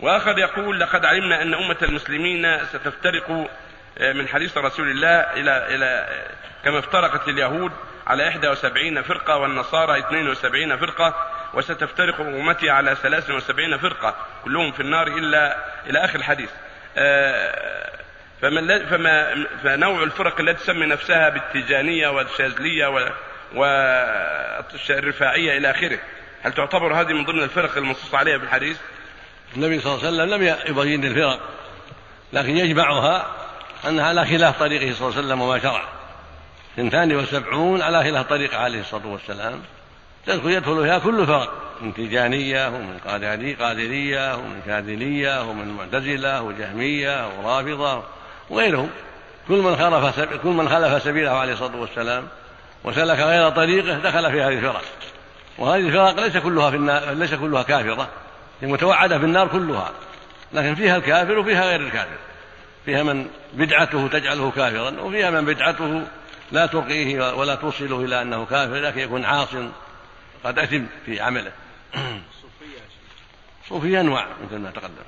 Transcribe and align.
واخر 0.00 0.38
يقول 0.38 0.80
لقد 0.80 1.04
علمنا 1.04 1.42
أن 1.42 1.54
أمة 1.54 1.76
المسلمين 1.82 2.64
ستفترق 2.64 3.50
آه، 3.98 4.12
من 4.12 4.28
حديث 4.28 4.58
رسول 4.58 4.90
الله 4.90 5.20
إلى 5.20 5.74
إلى 5.74 6.08
كما 6.64 6.78
افترقت 6.78 7.28
اليهود 7.28 7.72
على 8.06 8.24
71 8.24 9.02
فرقة 9.02 9.36
والنصارى 9.36 9.98
72 9.98 10.76
فرقة 10.76 11.14
وستفترق 11.54 12.20
أمتي 12.20 12.70
على 12.70 12.94
73 12.94 13.78
فرقة 13.78 14.16
كلهم 14.44 14.72
في 14.72 14.80
النار 14.80 15.06
إلا 15.06 15.56
إلى 15.86 16.04
آخر 16.04 16.18
الحديث. 16.18 16.50
آه، 16.96 17.90
فما 18.42 18.86
فما 18.86 19.46
فنوع 19.62 20.02
الفرق 20.02 20.40
التي 20.40 20.64
تسمي 20.64 20.86
نفسها 20.86 21.28
بالتيجانية 21.28 22.08
والشاذلية 22.08 23.10
والرفاعية 23.54 25.58
إلى 25.58 25.70
آخره 25.70 25.98
هل 26.42 26.52
تعتبر 26.52 27.00
هذه 27.00 27.12
من 27.12 27.24
ضمن 27.24 27.42
الفرق 27.42 27.76
المنصوص 27.76 28.14
عليها 28.14 28.38
في 28.38 28.44
الحديث؟ 28.44 28.78
النبي 29.56 29.80
صلى 29.80 29.94
الله 29.94 30.06
عليه 30.06 30.16
وسلم 30.16 30.34
لم 30.34 30.56
يبين 30.66 31.04
الفرق 31.04 31.40
لكن 32.32 32.56
يجمعها 32.56 33.26
أنها 33.88 34.04
على 34.04 34.26
خلاف 34.26 34.58
طريقه 34.58 34.94
صلى 34.94 35.08
الله 35.08 35.16
عليه 35.16 35.26
وسلم 35.26 35.40
وما 35.40 35.58
شرع. 35.58 35.82
اثنتان 36.74 37.16
وسبعون 37.16 37.82
على 37.82 38.04
خلاف 38.04 38.26
طريقه 38.26 38.58
عليه 38.58 38.80
الصلاة 38.80 39.06
والسلام. 39.06 39.60
تدخل 40.26 40.50
يدخل 40.50 40.82
فيها 40.82 40.98
كل 40.98 41.26
فرق 41.26 41.52
من 41.80 41.94
تيجانية 41.94 42.68
ومن 42.68 42.98
قادرية 43.60 44.34
ومن 44.34 44.62
شاذلية 44.66 45.42
ومن 45.42 45.68
معتزلة 45.68 46.42
وجهمية 46.42 47.28
ورافضة 47.38 48.02
وغيرهم. 48.50 48.90
كل 49.48 49.54
من 49.54 49.76
خالف 49.76 50.20
كل 50.42 50.48
من 50.48 50.68
خالف 50.68 51.02
سبيله 51.02 51.30
عليه 51.30 51.52
الصلاة 51.52 51.76
والسلام 51.76 52.28
وسلك 52.84 53.18
غير 53.18 53.50
طريقه 53.50 53.98
دخل 53.98 54.30
في 54.32 54.42
هذه 54.42 54.52
الفرق. 54.58 54.82
وهذه 55.58 55.86
الفرق 55.86 56.20
ليس 56.24 56.36
كلها 56.36 56.70
في 56.70 56.76
النار 56.76 57.10
ليس 57.10 57.34
كلها 57.34 57.62
كافرة. 57.62 58.08
هي 58.60 58.66
متوعدة 58.66 59.18
في 59.18 59.24
النار 59.24 59.48
كلها. 59.48 59.92
لكن 60.52 60.74
فيها 60.74 60.96
الكافر 60.96 61.38
وفيها 61.38 61.64
غير 61.64 61.80
الكافر. 61.80 62.16
فيها 62.84 63.02
من 63.02 63.28
بدعته 63.52 64.08
تجعله 64.08 64.50
كافرا 64.50 65.00
وفيها 65.00 65.30
من 65.30 65.44
بدعته 65.44 66.06
لا 66.52 66.66
ترقيه 66.66 67.34
ولا 67.34 67.54
توصله 67.54 68.04
إلى 68.04 68.22
أنه 68.22 68.44
كافر 68.44 68.74
لكن 68.74 69.00
يكون 69.00 69.24
عاص. 69.24 69.48
قد 70.44 70.58
أثم 70.58 70.84
في 71.06 71.20
عمله. 71.20 71.52
صوفية 73.68 74.00
أنواع 74.00 74.26
مثل 74.46 74.58
ما 74.58 74.70
تقدم. 74.70 75.04